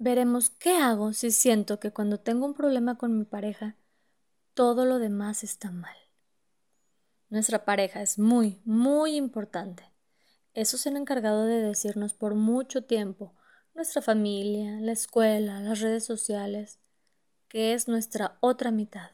veremos 0.00 0.48
qué 0.48 0.78
hago 0.78 1.12
si 1.12 1.30
siento 1.30 1.78
que 1.78 1.92
cuando 1.92 2.18
tengo 2.18 2.46
un 2.46 2.54
problema 2.54 2.96
con 2.96 3.18
mi 3.18 3.24
pareja, 3.24 3.76
todo 4.54 4.86
lo 4.86 4.98
demás 4.98 5.44
está 5.44 5.70
mal. 5.70 5.94
Nuestra 7.28 7.66
pareja 7.66 8.00
es 8.00 8.18
muy, 8.18 8.62
muy 8.64 9.14
importante. 9.16 9.84
Eso 10.54 10.78
se 10.78 10.88
han 10.88 10.96
encargado 10.96 11.44
de 11.44 11.60
decirnos 11.60 12.14
por 12.14 12.34
mucho 12.34 12.82
tiempo 12.82 13.34
nuestra 13.74 14.00
familia, 14.00 14.80
la 14.80 14.92
escuela, 14.92 15.60
las 15.60 15.80
redes 15.80 16.04
sociales, 16.04 16.80
que 17.48 17.74
es 17.74 17.86
nuestra 17.86 18.38
otra 18.40 18.70
mitad. 18.70 19.10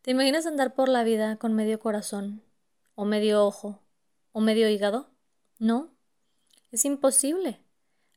¿Te 0.00 0.10
imaginas 0.10 0.46
andar 0.46 0.74
por 0.74 0.88
la 0.88 1.04
vida 1.04 1.36
con 1.36 1.52
medio 1.52 1.78
corazón, 1.78 2.42
o 2.94 3.04
medio 3.04 3.44
ojo, 3.44 3.82
o 4.32 4.40
medio 4.40 4.70
hígado? 4.70 5.10
No, 5.58 5.90
es 6.70 6.86
imposible. 6.86 7.60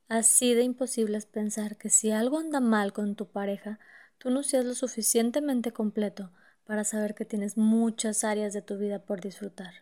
Así 0.07 0.53
de 0.53 0.63
imposible 0.63 1.17
es 1.17 1.25
pensar 1.25 1.77
que 1.77 1.89
si 1.89 2.11
algo 2.11 2.37
anda 2.37 2.59
mal 2.59 2.93
con 2.93 3.15
tu 3.15 3.27
pareja, 3.27 3.79
tú 4.17 4.29
no 4.29 4.43
seas 4.43 4.65
lo 4.65 4.75
suficientemente 4.75 5.71
completo 5.71 6.31
para 6.63 6.83
saber 6.83 7.15
que 7.15 7.25
tienes 7.25 7.57
muchas 7.57 8.23
áreas 8.23 8.53
de 8.53 8.61
tu 8.61 8.77
vida 8.77 8.99
por 8.99 9.21
disfrutar. 9.21 9.73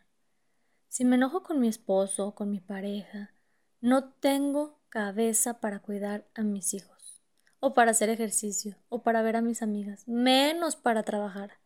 Si 0.88 1.05
me 1.05 1.15
enojo 1.15 1.43
con 1.43 1.59
mi 1.59 1.67
esposo 1.67 2.27
o 2.27 2.35
con 2.35 2.52
mi 2.52 2.59
pareja, 2.59 3.33
no 3.81 4.11
tengo 4.13 4.80
cabeza 4.89 5.59
para 5.59 5.80
cuidar 5.80 6.25
a 6.35 6.43
mis 6.43 6.73
hijos, 6.73 7.21
o 7.59 7.73
para 7.73 7.91
hacer 7.91 8.09
ejercicio, 8.09 8.77
o 8.89 9.02
para 9.02 9.23
ver 9.23 9.35
a 9.35 9.41
mis 9.41 9.61
amigas, 9.61 10.08
menos 10.08 10.75
para 10.75 11.03
trabajar. 11.03 11.62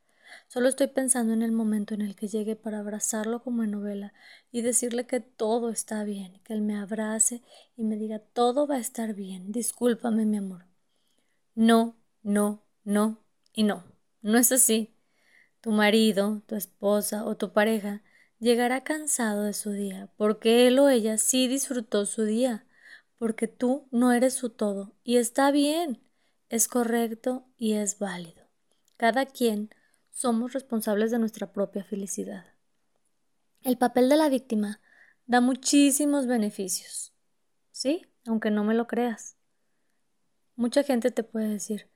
Solo 0.47 0.69
estoy 0.69 0.87
pensando 0.87 1.33
en 1.33 1.41
el 1.41 1.51
momento 1.51 1.93
en 1.93 2.01
el 2.01 2.15
que 2.15 2.27
llegue 2.27 2.55
para 2.55 2.79
abrazarlo 2.79 3.43
como 3.43 3.63
en 3.63 3.71
novela 3.71 4.13
y 4.51 4.61
decirle 4.61 5.07
que 5.07 5.19
todo 5.19 5.69
está 5.69 6.03
bien, 6.03 6.39
que 6.43 6.53
él 6.53 6.61
me 6.61 6.77
abrace 6.77 7.41
y 7.75 7.83
me 7.83 7.97
diga 7.97 8.19
todo 8.19 8.67
va 8.67 8.75
a 8.75 8.79
estar 8.79 9.13
bien, 9.13 9.51
discúlpame 9.51 10.25
mi 10.25 10.37
amor. 10.37 10.65
No, 11.55 11.95
no, 12.23 12.63
no 12.83 13.19
y 13.53 13.63
no. 13.63 13.83
No 14.21 14.37
es 14.37 14.51
así. 14.51 14.93
Tu 15.61 15.71
marido, 15.71 16.43
tu 16.47 16.55
esposa 16.55 17.25
o 17.25 17.35
tu 17.35 17.51
pareja 17.51 18.03
llegará 18.39 18.83
cansado 18.83 19.43
de 19.43 19.53
su 19.53 19.71
día, 19.71 20.09
porque 20.17 20.67
él 20.67 20.79
o 20.79 20.89
ella 20.89 21.17
sí 21.17 21.47
disfrutó 21.47 22.05
su 22.05 22.23
día, 22.23 22.65
porque 23.17 23.47
tú 23.47 23.87
no 23.91 24.11
eres 24.11 24.33
su 24.33 24.49
todo, 24.49 24.93
y 25.03 25.17
está 25.17 25.49
bien, 25.51 26.03
es 26.49 26.67
correcto 26.67 27.45
y 27.57 27.73
es 27.73 27.99
válido. 27.99 28.47
Cada 28.97 29.25
quien 29.25 29.69
somos 30.17 30.53
responsables 30.53 31.11
de 31.11 31.19
nuestra 31.19 31.53
propia 31.53 31.83
felicidad. 31.83 32.43
El 33.61 33.77
papel 33.77 34.09
de 34.09 34.15
la 34.15 34.29
víctima 34.29 34.81
da 35.27 35.41
muchísimos 35.41 36.25
beneficios, 36.25 37.13
¿sí? 37.71 38.07
Aunque 38.25 38.49
no 38.49 38.63
me 38.63 38.73
lo 38.73 38.87
creas. 38.87 39.37
Mucha 40.55 40.81
gente 40.81 41.11
te 41.11 41.21
puede 41.21 41.49
decir, 41.49 41.87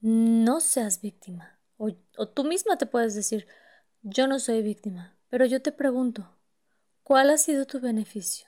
no 0.00 0.60
seas 0.60 1.00
víctima. 1.00 1.58
O, 1.76 1.90
o, 2.16 2.28
tú 2.28 2.44
misma 2.44 2.78
te 2.78 2.86
puedes 2.86 3.16
decir, 3.16 3.48
yo 4.02 4.28
no 4.28 4.38
soy 4.38 4.62
víctima. 4.62 5.16
Pero 5.28 5.44
yo 5.44 5.60
te 5.60 5.72
pregunto, 5.72 6.38
¿cuál 7.02 7.30
ha 7.30 7.36
sido 7.36 7.66
tu 7.66 7.80
beneficio? 7.80 8.46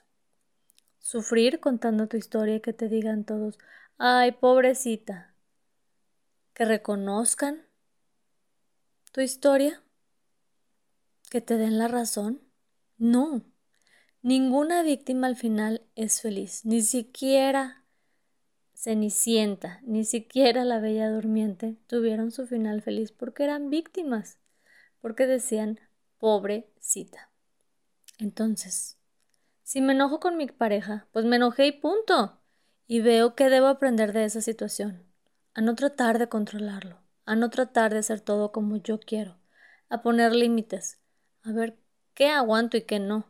Sufrir 1.00 1.58
contando 1.58 2.06
tu 2.06 2.16
historia 2.16 2.54
y 2.54 2.60
que 2.60 2.72
te 2.72 2.88
digan 2.88 3.24
todos, 3.24 3.58
ay, 3.96 4.30
pobrecita. 4.30 5.34
Que 6.54 6.64
reconozcan 6.64 7.67
tu 9.18 9.22
historia? 9.22 9.82
¿Que 11.28 11.40
te 11.40 11.56
den 11.56 11.76
la 11.76 11.88
razón? 11.88 12.40
No. 12.98 13.42
Ninguna 14.22 14.84
víctima 14.84 15.26
al 15.26 15.34
final 15.34 15.82
es 15.96 16.20
feliz, 16.20 16.64
ni 16.64 16.82
siquiera 16.82 17.84
Cenicienta, 18.74 19.80
ni 19.82 20.04
siquiera 20.04 20.64
la 20.64 20.78
Bella 20.78 21.10
Durmiente 21.10 21.78
tuvieron 21.88 22.30
su 22.30 22.46
final 22.46 22.80
feliz 22.80 23.10
porque 23.10 23.42
eran 23.42 23.70
víctimas, 23.70 24.38
porque 25.00 25.26
decían 25.26 25.80
pobrecita. 26.18 27.32
Entonces, 28.20 28.98
si 29.64 29.80
me 29.80 29.94
enojo 29.94 30.20
con 30.20 30.36
mi 30.36 30.46
pareja, 30.46 31.08
pues 31.10 31.24
me 31.24 31.34
enojé 31.34 31.66
y 31.66 31.72
punto. 31.72 32.40
Y 32.86 33.00
veo 33.00 33.34
que 33.34 33.48
debo 33.48 33.66
aprender 33.66 34.12
de 34.12 34.26
esa 34.26 34.42
situación, 34.42 35.02
a 35.54 35.60
no 35.60 35.74
tratar 35.74 36.20
de 36.20 36.28
controlarlo 36.28 37.07
a 37.28 37.36
no 37.36 37.50
tratar 37.50 37.92
de 37.92 37.98
hacer 37.98 38.22
todo 38.22 38.52
como 38.52 38.78
yo 38.78 38.98
quiero, 38.98 39.36
a 39.90 40.00
poner 40.00 40.34
límites, 40.34 40.98
a 41.42 41.52
ver 41.52 41.76
qué 42.14 42.30
aguanto 42.30 42.78
y 42.78 42.82
qué 42.82 43.00
no. 43.00 43.26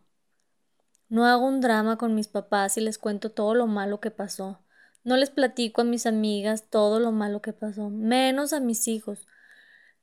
No 1.09 1.26
hago 1.26 1.44
un 1.44 1.60
drama 1.60 1.98
con 1.98 2.14
mis 2.14 2.28
papás 2.28 2.76
y 2.76 2.81
les 2.81 2.97
cuento 2.97 3.32
todo 3.32 3.54
lo 3.54 3.66
malo 3.66 3.98
que 3.98 4.12
pasó. 4.12 4.60
No 5.03 5.16
les 5.16 5.31
platico 5.31 5.81
a 5.81 5.84
mis 5.84 6.06
amigas 6.06 6.70
todo 6.70 7.00
lo 7.00 7.10
malo 7.10 7.42
que 7.42 7.53
pasó, 7.53 7.91
menos 7.91 8.53
a 8.53 8.60
mis 8.60 8.86
hijos. 8.86 9.26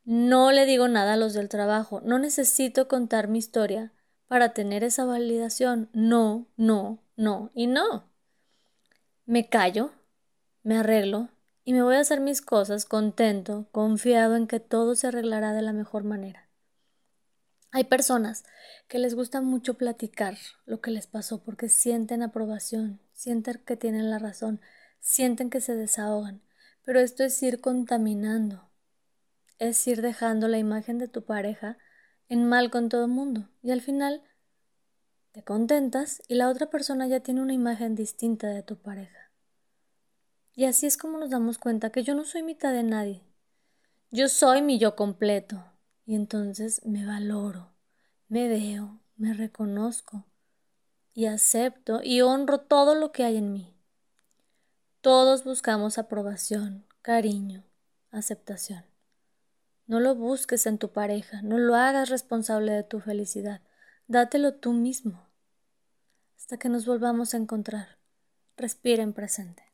No 0.03 0.51
le 0.51 0.66
digo 0.66 0.89
nada 0.89 1.13
a 1.13 1.17
los 1.17 1.33
del 1.33 1.47
trabajo. 1.47 2.01
No 2.03 2.19
necesito 2.19 2.89
contar 2.89 3.29
mi 3.29 3.39
historia 3.39 3.94
para 4.27 4.53
tener 4.53 4.83
esa 4.83 5.06
validación. 5.06 5.89
No, 5.94 6.47
no, 6.57 7.00
no 7.16 7.50
y 7.53 7.67
no. 7.67 8.09
Me 9.25 9.47
callo, 9.47 9.91
me 10.63 10.77
arreglo, 10.77 11.29
y 11.65 11.73
me 11.73 11.81
voy 11.81 11.95
a 11.95 11.99
hacer 11.99 12.21
mis 12.21 12.41
cosas 12.41 12.85
contento, 12.85 13.67
confiado 13.71 14.35
en 14.35 14.45
que 14.45 14.59
todo 14.59 14.93
se 14.95 15.07
arreglará 15.07 15.51
de 15.51 15.63
la 15.63 15.73
mejor 15.73 16.03
manera. 16.03 16.47
Hay 17.71 17.85
personas 17.85 18.45
que 18.87 18.99
les 18.99 19.15
gusta 19.15 19.41
mucho 19.41 19.73
platicar 19.73 20.37
lo 20.65 20.79
que 20.79 20.91
les 20.91 21.07
pasó 21.07 21.43
porque 21.43 21.67
sienten 21.67 22.21
aprobación, 22.21 23.01
sienten 23.13 23.61
que 23.65 23.75
tienen 23.75 24.11
la 24.11 24.19
razón, 24.19 24.61
sienten 24.99 25.49
que 25.49 25.59
se 25.59 25.75
desahogan, 25.75 26.41
pero 26.83 26.99
esto 26.99 27.23
es 27.23 27.41
ir 27.41 27.59
contaminando, 27.59 28.69
es 29.57 29.85
ir 29.87 30.03
dejando 30.03 30.47
la 30.47 30.59
imagen 30.59 30.99
de 30.99 31.07
tu 31.07 31.25
pareja 31.25 31.79
en 32.29 32.47
mal 32.47 32.69
con 32.69 32.89
todo 32.89 33.05
el 33.05 33.11
mundo 33.11 33.49
y 33.63 33.71
al 33.71 33.81
final 33.81 34.21
te 35.31 35.43
contentas 35.43 36.21
y 36.27 36.35
la 36.35 36.47
otra 36.49 36.69
persona 36.69 37.07
ya 37.07 37.21
tiene 37.21 37.41
una 37.41 37.53
imagen 37.53 37.95
distinta 37.95 38.47
de 38.47 38.61
tu 38.61 38.77
pareja. 38.77 39.25
Y 40.55 40.66
así 40.66 40.85
es 40.85 40.97
como 40.97 41.17
nos 41.17 41.29
damos 41.29 41.57
cuenta 41.57 41.91
que 41.91 42.03
yo 42.03 42.16
no 42.16 42.23
soy 42.23 42.41
mitad 42.41 42.71
de 42.71 42.83
nadie. 42.83 43.21
Yo 44.09 44.29
soy 44.29 44.61
mi 44.61 44.79
yo 44.79 44.95
completo. 44.95 45.63
Y 46.05 46.16
entonces 46.16 46.85
me 46.85 47.05
valoro, 47.05 47.73
me 48.27 48.47
veo, 48.47 48.99
me 49.17 49.33
reconozco 49.33 50.23
y 51.13 51.25
acepto 51.25 52.01
y 52.03 52.21
honro 52.21 52.59
todo 52.59 52.94
lo 52.94 53.11
que 53.11 53.23
hay 53.23 53.38
en 53.38 53.53
mí. 53.53 53.73
Todos 55.01 55.44
buscamos 55.44 55.97
aprobación, 55.97 56.85
cariño, 57.01 57.63
aceptación. 58.11 58.85
No 59.88 59.99
lo 59.99 60.15
busques 60.15 60.65
en 60.67 60.77
tu 60.77 60.91
pareja, 60.91 61.41
no 61.41 61.57
lo 61.57 61.75
hagas 61.75 62.09
responsable 62.09 62.71
de 62.71 62.83
tu 62.83 62.99
felicidad, 62.99 63.61
dátelo 64.07 64.55
tú 64.55 64.73
mismo. 64.73 65.27
Hasta 66.38 66.57
que 66.57 66.69
nos 66.69 66.85
volvamos 66.85 67.33
a 67.33 67.38
encontrar. 67.38 67.97
Respira 68.57 69.03
en 69.03 69.13
presente. 69.13 69.64